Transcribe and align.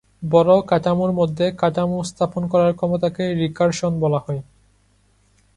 বড় 0.23 0.53
কাঠামোর 0.69 1.11
মধ্যে 1.11 1.45
কাঠামো 1.61 1.97
স্থাপন 2.03 2.43
করার 2.51 2.71
ক্ষমতাকে 2.73 3.23
রিকারশন 3.41 3.91
বলা 4.03 4.19
হয়। 4.25 4.41